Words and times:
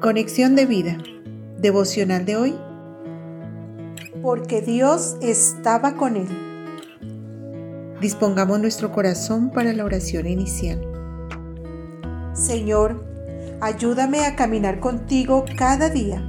Conexión 0.00 0.56
de 0.56 0.64
vida. 0.64 0.96
Devocional 1.58 2.24
de 2.24 2.36
hoy. 2.36 2.54
Porque 4.22 4.62
Dios 4.62 5.18
estaba 5.20 5.96
con 5.96 6.16
él. 6.16 6.28
Dispongamos 8.00 8.58
nuestro 8.60 8.92
corazón 8.92 9.50
para 9.50 9.74
la 9.74 9.84
oración 9.84 10.26
inicial. 10.26 10.80
Señor, 12.32 13.04
ayúdame 13.60 14.24
a 14.24 14.36
caminar 14.36 14.80
contigo 14.80 15.44
cada 15.58 15.90
día, 15.90 16.24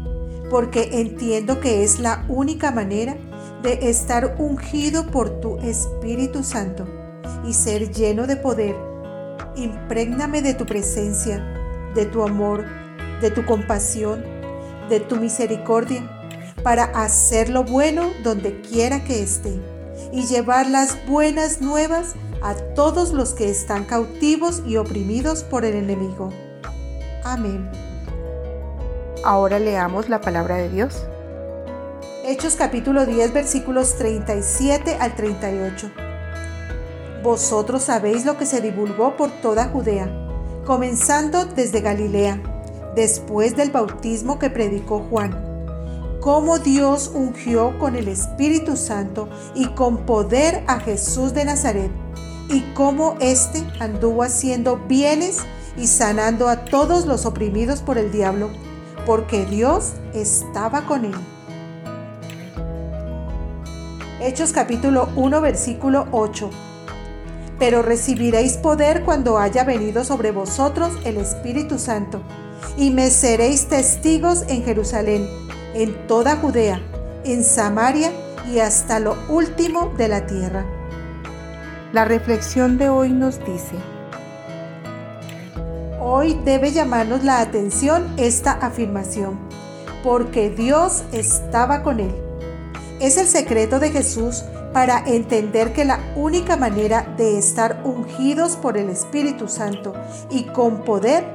porque 0.49 0.89
entiendo 0.99 1.61
que 1.61 1.85
es 1.85 2.01
la 2.01 2.25
única 2.27 2.71
manera 2.73 3.15
de 3.63 3.89
estar 3.89 4.35
ungido 4.37 5.07
por 5.07 5.39
tu 5.39 5.59
Espíritu 5.59 6.43
Santo 6.43 6.85
y 7.47 7.53
ser 7.53 7.89
lleno 7.89 8.27
de 8.27 8.35
poder. 8.35 8.75
Imprégname 9.55 10.41
de 10.41 10.55
tu 10.55 10.65
presencia, 10.65 11.41
de 11.95 12.05
tu 12.05 12.21
amor, 12.23 12.80
de 13.21 13.31
tu 13.31 13.45
compasión, 13.45 14.23
de 14.89 14.99
tu 14.99 15.15
misericordia, 15.15 16.01
para 16.63 16.83
hacer 16.83 17.49
lo 17.49 17.63
bueno 17.63 18.09
donde 18.23 18.61
quiera 18.61 19.03
que 19.03 19.21
esté 19.21 19.53
y 20.11 20.25
llevar 20.25 20.67
las 20.67 21.05
buenas 21.07 21.61
nuevas 21.61 22.15
a 22.41 22.55
todos 22.55 23.13
los 23.13 23.33
que 23.33 23.49
están 23.49 23.85
cautivos 23.85 24.63
y 24.65 24.77
oprimidos 24.77 25.43
por 25.43 25.63
el 25.63 25.75
enemigo. 25.75 26.29
Amén. 27.23 27.69
Ahora 29.23 29.59
leamos 29.59 30.09
la 30.09 30.21
palabra 30.21 30.55
de 30.55 30.69
Dios. 30.69 31.05
Hechos 32.25 32.55
capítulo 32.55 33.05
10 33.05 33.33
versículos 33.33 33.95
37 33.95 34.97
al 34.99 35.15
38. 35.15 35.91
Vosotros 37.23 37.83
sabéis 37.83 38.25
lo 38.25 38.37
que 38.37 38.47
se 38.47 38.61
divulgó 38.61 39.15
por 39.15 39.29
toda 39.41 39.65
Judea, 39.65 40.09
comenzando 40.65 41.45
desde 41.45 41.81
Galilea 41.81 42.50
después 42.95 43.55
del 43.55 43.71
bautismo 43.71 44.39
que 44.39 44.49
predicó 44.49 44.99
Juan, 45.09 45.51
cómo 46.19 46.59
Dios 46.59 47.11
ungió 47.13 47.77
con 47.79 47.95
el 47.95 48.07
Espíritu 48.07 48.75
Santo 48.75 49.29
y 49.55 49.67
con 49.67 50.05
poder 50.05 50.63
a 50.67 50.79
Jesús 50.79 51.33
de 51.33 51.45
Nazaret, 51.45 51.91
y 52.49 52.61
cómo 52.73 53.15
éste 53.19 53.63
anduvo 53.79 54.23
haciendo 54.23 54.77
bienes 54.87 55.39
y 55.77 55.87
sanando 55.87 56.49
a 56.49 56.65
todos 56.65 57.05
los 57.05 57.25
oprimidos 57.25 57.81
por 57.81 57.97
el 57.97 58.11
diablo, 58.11 58.49
porque 59.05 59.45
Dios 59.45 59.93
estaba 60.13 60.85
con 60.85 61.05
él. 61.05 61.15
Hechos 64.19 64.51
capítulo 64.51 65.09
1 65.15 65.41
versículo 65.41 66.07
8. 66.11 66.49
Pero 67.57 67.81
recibiréis 67.81 68.57
poder 68.57 69.03
cuando 69.03 69.39
haya 69.39 69.63
venido 69.63 70.03
sobre 70.03 70.31
vosotros 70.31 70.93
el 71.05 71.17
Espíritu 71.17 71.79
Santo 71.79 72.21
y 72.77 72.91
me 72.91 73.09
seréis 73.09 73.67
testigos 73.67 74.43
en 74.47 74.63
Jerusalén, 74.63 75.27
en 75.73 76.07
toda 76.07 76.37
Judea, 76.37 76.81
en 77.23 77.43
Samaria 77.43 78.11
y 78.51 78.59
hasta 78.59 78.99
lo 78.99 79.15
último 79.29 79.93
de 79.97 80.07
la 80.07 80.25
tierra. 80.25 80.65
La 81.93 82.05
reflexión 82.05 82.77
de 82.77 82.89
hoy 82.89 83.09
nos 83.11 83.39
dice, 83.39 83.75
Hoy 85.99 86.39
debe 86.43 86.71
llamarnos 86.71 87.23
la 87.23 87.41
atención 87.41 88.07
esta 88.17 88.53
afirmación, 88.53 89.39
porque 90.03 90.49
Dios 90.49 91.03
estaba 91.11 91.83
con 91.83 91.99
él. 91.99 92.15
Es 92.99 93.17
el 93.17 93.27
secreto 93.27 93.79
de 93.79 93.91
Jesús 93.91 94.43
para 94.73 95.03
entender 95.05 95.73
que 95.73 95.85
la 95.85 95.99
única 96.15 96.55
manera 96.55 97.13
de 97.17 97.37
estar 97.37 97.81
ungidos 97.83 98.55
por 98.55 98.77
el 98.77 98.89
Espíritu 98.89 99.47
Santo 99.47 99.93
y 100.29 100.43
con 100.45 100.83
poder 100.83 101.25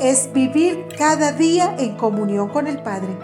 es 0.00 0.32
vivir 0.32 0.88
cada 0.96 1.32
día 1.32 1.74
en 1.78 1.96
comunión 1.96 2.48
con 2.48 2.66
el 2.66 2.82
Padre. 2.82 3.16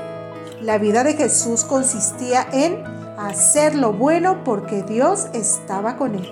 La 0.60 0.78
vida 0.78 1.04
de 1.04 1.14
Jesús 1.14 1.64
consistía 1.64 2.46
en 2.52 2.84
hacer 3.18 3.74
lo 3.74 3.92
bueno 3.92 4.44
porque 4.44 4.82
Dios 4.82 5.26
estaba 5.32 5.96
con 5.96 6.14
él. 6.14 6.28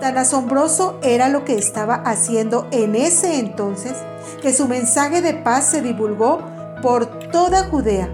Tan 0.00 0.18
asombroso 0.18 0.98
era 1.02 1.28
lo 1.28 1.44
que 1.44 1.56
estaba 1.56 1.94
haciendo 1.94 2.66
en 2.70 2.94
ese 2.94 3.38
entonces 3.38 3.94
que 4.42 4.52
su 4.52 4.68
mensaje 4.68 5.22
de 5.22 5.34
paz 5.34 5.66
se 5.66 5.82
divulgó 5.82 6.40
por 6.82 7.06
toda 7.30 7.64
Judea, 7.64 8.10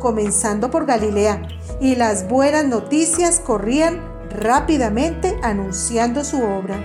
comenzando 0.00 0.70
por 0.70 0.86
Galilea, 0.86 1.42
y 1.80 1.96
las 1.96 2.28
buenas 2.28 2.64
noticias 2.64 3.40
corrían 3.40 4.00
rápidamente 4.30 5.36
anunciando 5.42 6.24
su 6.24 6.42
obra. 6.42 6.76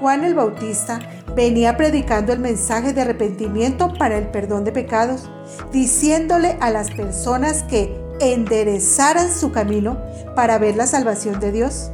Juan 0.00 0.24
el 0.24 0.34
Bautista 0.34 1.00
venía 1.34 1.76
predicando 1.76 2.32
el 2.32 2.38
mensaje 2.38 2.92
de 2.92 3.02
arrepentimiento 3.02 3.92
para 3.94 4.18
el 4.18 4.28
perdón 4.28 4.64
de 4.64 4.72
pecados, 4.72 5.30
diciéndole 5.72 6.56
a 6.60 6.70
las 6.70 6.90
personas 6.90 7.62
que 7.64 7.96
enderezaran 8.20 9.32
su 9.32 9.50
camino 9.50 9.98
para 10.36 10.58
ver 10.58 10.76
la 10.76 10.86
salvación 10.86 11.40
de 11.40 11.52
Dios. 11.52 11.90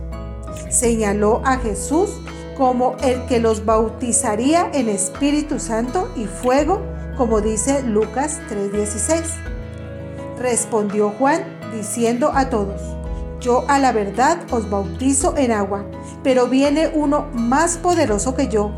Señaló 0.71 1.41
a 1.45 1.59
Jesús 1.59 2.11
como 2.57 2.97
el 3.03 3.25
que 3.27 3.39
los 3.39 3.65
bautizaría 3.65 4.71
en 4.75 4.89
Espíritu 4.89 5.59
Santo 5.59 6.11
y 6.17 6.27
fuego, 6.27 6.83
como 7.17 7.41
dice 7.41 7.83
Lucas 7.83 8.41
3:16. 8.51 9.60
Respondió 10.41 11.11
Juan 11.11 11.43
diciendo 11.71 12.33
a 12.35 12.49
todos, 12.49 12.81
yo 13.43 13.67
a 13.69 13.79
la 13.79 13.93
verdad 13.93 14.39
os 14.51 14.71
bautizo 14.71 15.37
en 15.37 15.53
agua, 15.53 15.85
pero 16.23 16.47
viene 16.47 16.91
uno 16.95 17.29
más 17.35 17.77
poderoso 17.77 18.35
que 18.35 18.49
yo 18.49 18.73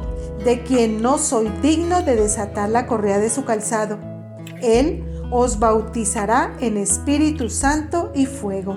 de 0.44 0.64
quien 0.64 1.00
no 1.00 1.18
soy 1.18 1.48
digno 1.62 2.02
de 2.02 2.16
desatar 2.16 2.68
la 2.68 2.88
correa 2.88 3.20
de 3.20 3.30
su 3.30 3.44
calzado. 3.44 4.00
Él 4.60 5.04
os 5.30 5.60
bautizará 5.60 6.52
en 6.58 6.76
Espíritu 6.76 7.48
Santo 7.48 8.10
y 8.12 8.26
fuego. 8.26 8.76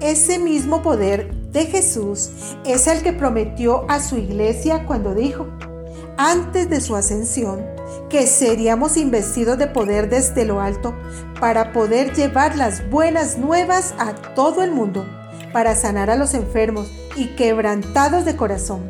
Ese 0.00 0.38
mismo 0.38 0.82
poder 0.82 1.34
de 1.52 1.64
Jesús 1.64 2.28
es 2.66 2.86
el 2.86 3.02
que 3.02 3.14
prometió 3.14 3.86
a 3.88 4.00
su 4.00 4.18
iglesia 4.18 4.84
cuando 4.84 5.14
dijo, 5.14 5.46
antes 6.18 6.68
de 6.68 6.82
su 6.82 6.94
ascensión, 6.94 7.75
que 8.08 8.26
seríamos 8.26 8.96
investidos 8.96 9.58
de 9.58 9.66
poder 9.66 10.08
desde 10.08 10.44
lo 10.44 10.60
alto 10.60 10.94
para 11.40 11.72
poder 11.72 12.14
llevar 12.14 12.56
las 12.56 12.88
buenas 12.88 13.38
nuevas 13.38 13.94
a 13.98 14.14
todo 14.34 14.62
el 14.62 14.70
mundo 14.70 15.04
para 15.56 15.74
sanar 15.74 16.10
a 16.10 16.16
los 16.16 16.34
enfermos 16.34 16.90
y 17.16 17.28
quebrantados 17.28 18.26
de 18.26 18.36
corazón, 18.36 18.82